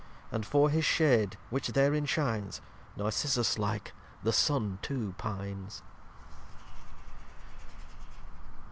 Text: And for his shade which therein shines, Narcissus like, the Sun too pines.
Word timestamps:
And 0.31 0.47
for 0.47 0.71
his 0.71 0.83
shade 0.83 1.37
which 1.51 1.67
therein 1.73 2.07
shines, 2.07 2.59
Narcissus 2.97 3.59
like, 3.59 3.93
the 4.23 4.33
Sun 4.33 4.79
too 4.81 5.13
pines. 5.19 5.83